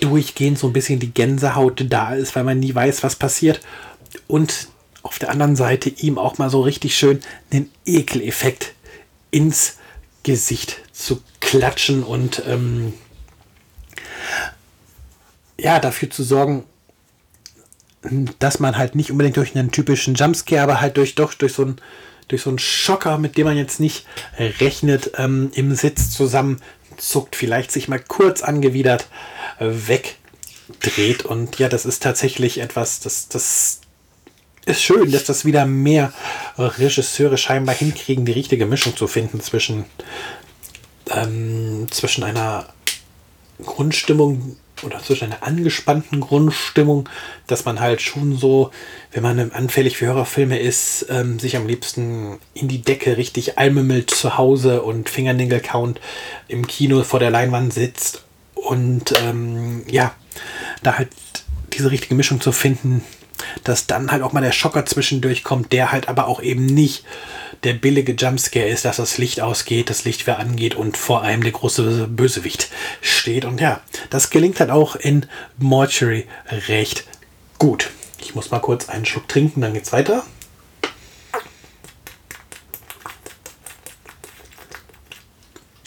[0.00, 3.60] durchgehend so ein bisschen die Gänsehaut da ist, weil man nie weiß, was passiert.
[4.26, 4.68] Und
[5.02, 7.20] auf der anderen Seite ihm auch mal so richtig schön
[7.52, 8.72] einen Ekeleffekt
[9.30, 9.76] ins
[10.22, 12.94] Gesicht zu klatschen und ähm,
[15.58, 16.64] ja, dafür zu sorgen,
[18.38, 21.62] dass man halt nicht unbedingt durch einen typischen Jumpscare, aber halt durch doch durch so
[21.62, 21.76] einen
[22.28, 24.06] durch so einen Schocker, mit dem man jetzt nicht
[24.38, 26.10] rechnet, ähm, im Sitz
[26.96, 29.08] zusammenzuckt, vielleicht sich mal kurz angewidert
[29.58, 31.24] äh, wegdreht.
[31.24, 33.80] Und ja, das ist tatsächlich etwas, das, das
[34.66, 36.12] ist schön, dass das wieder mehr
[36.56, 39.84] Regisseure scheinbar hinkriegen, die richtige Mischung zu finden zwischen,
[41.10, 42.68] ähm, zwischen einer
[43.62, 47.08] Grundstimmung oder zwischen einer angespannten Grundstimmung,
[47.46, 48.70] dass man halt schon so,
[49.12, 54.10] wenn man anfällig für Horrorfilme ist, ähm, sich am liebsten in die Decke richtig almümmelt
[54.10, 56.00] zu Hause und Fingernägel-Count
[56.48, 60.14] im Kino vor der Leinwand sitzt und ähm, ja,
[60.82, 61.10] da halt
[61.72, 63.02] diese richtige Mischung zu finden,
[63.64, 67.04] dass dann halt auch mal der Schocker zwischendurch kommt, der halt aber auch eben nicht
[67.62, 71.42] der billige Jumpscare ist, dass das Licht ausgeht, das Licht wieder angeht und vor einem
[71.42, 72.68] der große Bösewicht
[73.00, 73.44] steht.
[73.44, 75.26] Und ja, das gelingt halt auch in
[75.58, 76.26] Mortuary
[76.68, 77.04] recht
[77.58, 77.90] gut.
[78.18, 80.24] Ich muss mal kurz einen Schluck trinken, dann geht's weiter.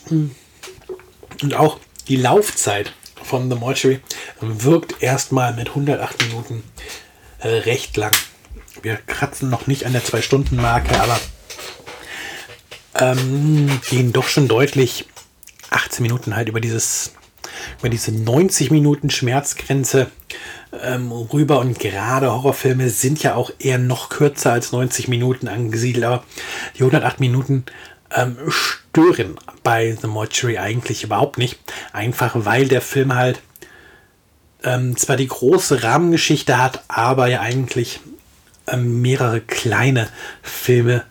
[0.09, 3.99] Und auch die Laufzeit von The Mortuary
[4.39, 6.63] wirkt erstmal mit 108 Minuten
[7.39, 8.13] äh, recht lang.
[8.81, 11.19] Wir kratzen noch nicht an der 2-Stunden-Marke, aber
[12.99, 15.05] ähm, gehen doch schon deutlich
[15.69, 17.13] 18 Minuten halt über dieses
[17.79, 20.07] über diese 90 Minuten Schmerzgrenze
[20.83, 21.59] ähm, rüber.
[21.59, 26.23] Und gerade Horrorfilme sind ja auch eher noch kürzer als 90 Minuten angesiedelt, aber
[26.75, 27.65] die 108 Minuten
[28.15, 31.59] ähm, stören bei The Mortuary eigentlich überhaupt nicht,
[31.93, 33.41] einfach weil der Film halt
[34.63, 37.99] ähm, zwar die große Rahmengeschichte hat, aber ja eigentlich
[38.67, 40.09] ähm, mehrere kleine
[40.41, 41.03] Filme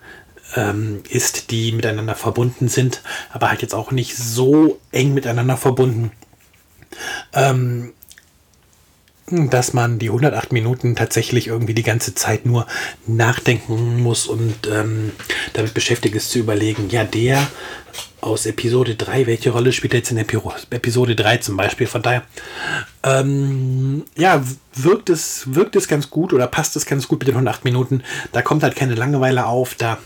[0.55, 6.11] ähm, ist, die miteinander verbunden sind, aber halt jetzt auch nicht so eng miteinander verbunden,
[7.33, 7.93] ähm,
[9.29, 12.65] dass man die 108 Minuten tatsächlich irgendwie die ganze Zeit nur
[13.05, 15.11] nachdenken muss und ähm,
[15.51, 17.45] damit beschäftigt ist zu überlegen, ja, der
[18.21, 21.87] aus Episode 3, welche Rolle spielt er jetzt in Episode 3 zum Beispiel?
[21.87, 22.23] Von daher,
[23.03, 27.35] ähm, ja, wirkt es, wirkt es ganz gut oder passt es ganz gut mit den
[27.35, 28.03] 108 Minuten.
[28.31, 29.97] Da kommt halt keine Langeweile auf, da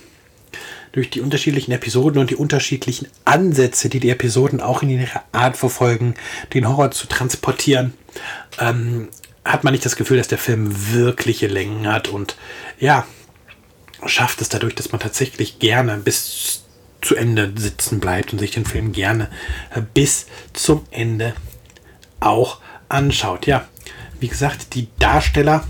[0.92, 5.58] durch die unterschiedlichen Episoden und die unterschiedlichen Ansätze, die die Episoden auch in ihrer Art
[5.58, 6.16] verfolgen,
[6.54, 7.94] den Horror zu transportieren,
[8.60, 9.10] ähm,
[9.46, 12.36] hat man nicht das Gefühl, dass der Film wirkliche Längen hat und
[12.80, 13.06] ja,
[14.06, 16.64] schafft es dadurch, dass man tatsächlich gerne bis
[17.02, 19.30] zu Ende sitzen bleibt und sich den Film gerne
[19.74, 21.34] äh, bis zum Ende
[22.20, 23.48] auch anschaut.
[23.48, 23.68] Ja,
[24.20, 25.66] wie gesagt, die Darsteller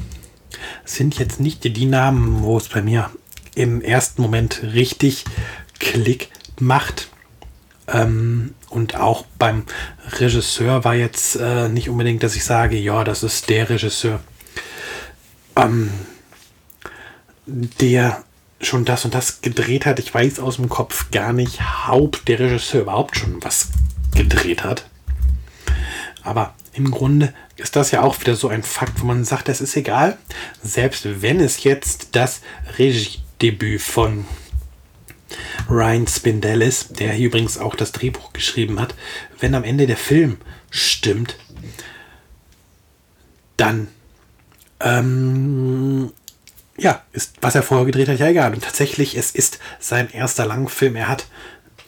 [0.83, 3.09] sind jetzt nicht die Namen, wo es bei mir
[3.55, 5.25] im ersten Moment richtig
[5.79, 7.09] Klick macht.
[7.87, 9.65] Ähm, und auch beim
[10.19, 14.21] Regisseur war jetzt äh, nicht unbedingt, dass ich sage, ja, das ist der Regisseur,
[15.55, 15.91] ähm,
[17.45, 18.23] der
[18.61, 19.99] schon das und das gedreht hat.
[19.99, 21.59] Ich weiß aus dem Kopf gar nicht,
[21.89, 23.69] ob der Regisseur überhaupt schon was
[24.15, 24.85] gedreht hat.
[26.23, 29.61] Aber im Grunde ist das ja auch wieder so ein Fakt, wo man sagt, das
[29.61, 30.17] ist egal.
[30.63, 32.41] Selbst wenn es jetzt das
[32.77, 34.25] Regie Debüt von
[35.69, 38.95] Ryan Spindellis, der hier übrigens auch das Drehbuch geschrieben hat,
[39.39, 40.37] wenn am Ende der Film
[40.69, 41.37] stimmt,
[43.57, 43.87] dann
[44.79, 46.11] ähm,
[46.77, 48.53] ja, ist, was er vorher gedreht hat, ja egal.
[48.53, 50.95] Und tatsächlich, es ist sein erster Langfilm.
[50.95, 51.27] Er hat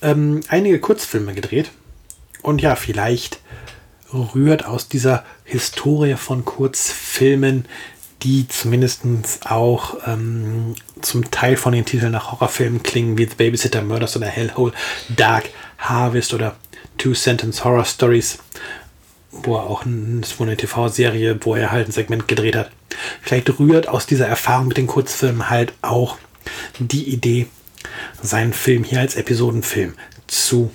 [0.01, 1.72] ähm, einige Kurzfilme gedreht.
[2.41, 3.39] Und ja, vielleicht
[4.14, 7.66] rührt aus dieser Historie von Kurzfilmen
[8.22, 9.01] die zumindest
[9.45, 14.28] auch ähm, zum Teil von den Titeln nach Horrorfilmen klingen, wie The Babysitter Murders oder
[14.28, 14.74] Hellhole,
[15.09, 16.55] Dark Harvest oder
[16.97, 18.39] Two Sentence Horror Stories,
[19.32, 22.72] wo er auch eine, TV-Serie, wo er halt ein Segment gedreht hat.
[23.22, 26.18] Vielleicht rührt aus dieser Erfahrung mit den Kurzfilmen halt auch
[26.80, 27.47] die Idee,
[28.22, 29.95] seinen Film hier als Episodenfilm
[30.28, 30.72] zu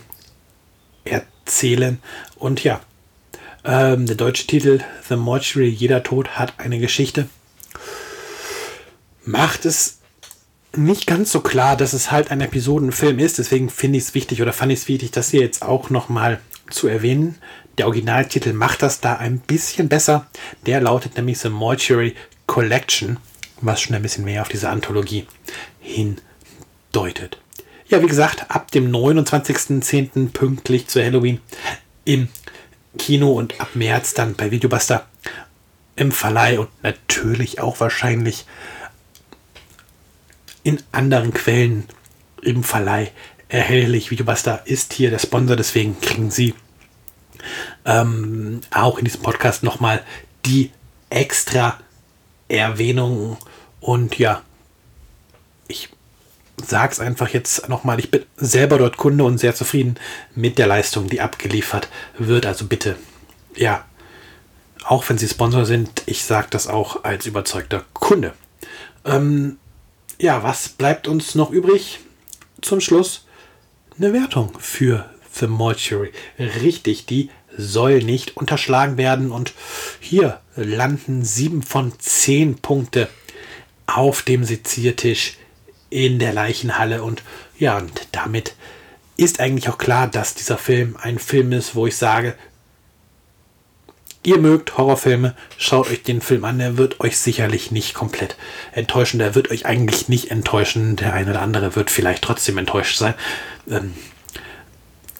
[1.05, 1.99] erzählen.
[2.37, 2.81] Und ja,
[3.69, 7.29] Ähm, der deutsche Titel The Mortuary, jeder Tod hat eine Geschichte.
[9.27, 9.99] Macht es
[10.75, 13.37] nicht ganz so klar, dass es halt ein Episodenfilm ist.
[13.37, 16.41] Deswegen finde ich es wichtig oder fand ich es wichtig, das hier jetzt auch nochmal
[16.71, 17.35] zu erwähnen.
[17.77, 20.27] Der Originaltitel macht das da ein bisschen besser.
[20.65, 22.15] Der lautet nämlich The Mortuary
[22.47, 23.19] Collection,
[23.61, 25.27] was schon ein bisschen mehr auf diese Anthologie
[25.81, 27.39] hindeutet.
[27.89, 30.31] Ja, wie gesagt, ab dem 29.10.
[30.31, 31.41] pünktlich zu Halloween
[32.07, 32.29] im
[32.97, 35.07] Kino und ab März dann bei Videobuster
[35.97, 38.47] im Verleih und natürlich auch wahrscheinlich
[40.63, 41.89] in anderen Quellen
[42.43, 43.11] im Verleih
[43.49, 44.11] erhältlich.
[44.11, 46.55] Videobuster ist hier der Sponsor, deswegen kriegen Sie
[47.85, 50.05] ähm, auch in diesem Podcast nochmal
[50.45, 50.71] die
[51.11, 51.79] extra
[52.49, 53.37] Erwähnungen.
[53.81, 54.43] Und ja,
[55.69, 55.89] ich
[56.67, 59.97] sage es einfach jetzt nochmal, ich bin selber dort Kunde und sehr zufrieden
[60.35, 61.89] mit der Leistung, die abgeliefert
[62.19, 62.47] wird.
[62.47, 62.97] Also bitte,
[63.55, 63.85] ja,
[64.85, 68.35] auch wenn Sie Sponsor sind, ich sage das auch als überzeugter Kunde.
[69.05, 69.59] Ähm,
[70.19, 72.01] ja, was bleibt uns noch übrig?
[72.61, 73.27] Zum Schluss
[73.97, 76.13] eine Wertung für The Mortuary.
[76.39, 79.31] Richtig, die soll nicht unterschlagen werden.
[79.31, 79.53] Und
[80.01, 83.09] hier landen sieben von zehn Punkte
[83.87, 85.38] auf dem Seziertisch
[85.91, 87.03] in der Leichenhalle.
[87.03, 87.23] Und
[87.59, 88.55] ja, und damit
[89.17, 92.35] ist eigentlich auch klar, dass dieser Film ein Film ist, wo ich sage,
[94.23, 98.37] ihr mögt Horrorfilme, schaut euch den Film an, er wird euch sicherlich nicht komplett
[98.73, 102.97] enttäuschen, der wird euch eigentlich nicht enttäuschen, der eine oder andere wird vielleicht trotzdem enttäuscht
[102.97, 103.15] sein.
[103.71, 103.95] Ähm,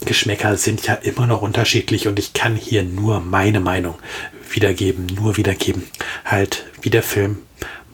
[0.05, 3.97] Geschmäcker sind ja immer noch unterschiedlich und ich kann hier nur meine Meinung
[4.51, 5.85] wiedergeben, nur wiedergeben,
[6.25, 7.39] halt wie der Film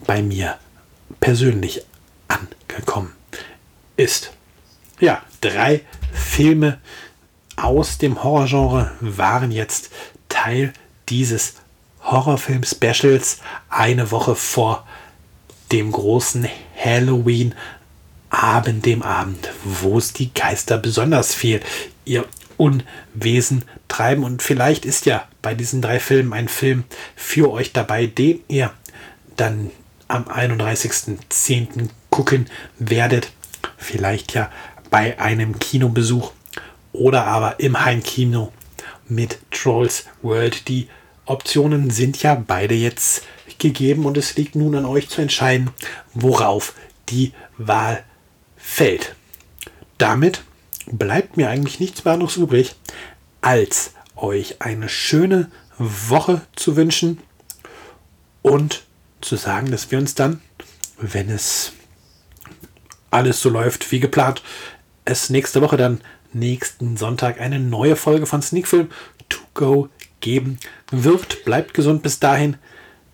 [0.05, 0.57] bei mir
[1.19, 1.83] persönlich
[2.75, 3.13] angekommen
[3.97, 4.31] ist.
[4.99, 5.81] Ja, drei
[6.13, 6.79] Filme
[7.55, 9.89] aus dem Horrorgenre waren jetzt
[10.29, 10.73] Teil
[11.09, 11.55] dieses
[12.03, 14.85] Horrorfilm-Specials eine Woche vor
[15.71, 16.47] dem großen
[16.77, 17.55] Halloween
[18.29, 21.61] Abend, dem Abend, wo es die Geister besonders viel
[22.03, 22.25] ihr
[22.57, 24.23] Unwesen treiben.
[24.23, 26.83] Und vielleicht ist ja bei diesen drei Filmen ein Film
[27.15, 28.71] für euch dabei, den ihr
[29.37, 29.71] dann
[30.07, 31.89] am 31.10.
[32.15, 32.45] gucken
[32.79, 33.29] werdet.
[33.75, 34.49] Vielleicht ja
[34.89, 36.31] bei einem Kinobesuch
[36.93, 38.53] oder aber im Heimkino
[39.09, 40.69] mit Trolls World.
[40.69, 40.87] Die
[41.25, 43.23] Optionen sind ja beide jetzt
[43.59, 45.71] gegeben und es liegt nun an euch zu entscheiden,
[46.13, 46.73] worauf
[47.09, 48.01] die Wahl
[48.55, 49.13] fällt.
[49.97, 50.43] Damit
[50.85, 52.75] bleibt mir eigentlich nichts weiteres übrig,
[53.41, 57.19] als euch eine schöne Woche zu wünschen
[58.41, 58.85] und
[59.19, 60.39] zu sagen, dass wir uns dann,
[60.97, 61.73] wenn es
[63.15, 64.43] alles so läuft wie geplant,
[65.05, 66.01] es nächste Woche dann
[66.33, 68.89] nächsten Sonntag eine neue Folge von Sneak Film
[69.29, 69.89] to go
[70.19, 70.59] geben
[70.91, 71.45] wird.
[71.45, 72.03] Bleibt gesund.
[72.03, 72.57] Bis dahin,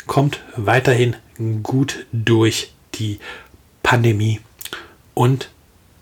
[0.08, 1.16] kommt weiterhin
[1.62, 3.20] gut durch die
[3.84, 4.40] Pandemie.
[5.14, 5.50] Und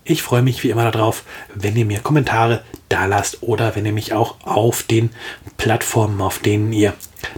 [0.04, 1.24] ich freue mich wie immer darauf,
[1.54, 5.10] wenn ihr mir Kommentare da lasst oder wenn ihr mich auch auf den
[5.58, 6.94] Plattformen, auf denen ihr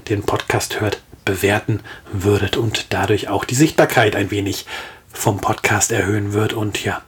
[0.08, 1.80] den Podcast hört, bewerten
[2.12, 4.66] würdet und dadurch auch die Sichtbarkeit ein wenig
[5.12, 6.52] vom Podcast erhöhen wird.
[6.52, 7.02] Und ja,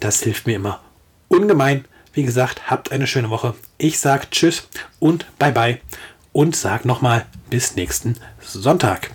[0.00, 0.80] das hilft mir immer
[1.28, 1.84] ungemein.
[2.12, 3.54] Wie gesagt, habt eine schöne Woche.
[3.78, 4.68] Ich sage Tschüss
[4.98, 5.80] und Bye bye
[6.32, 9.10] und sage nochmal bis nächsten Sonntag.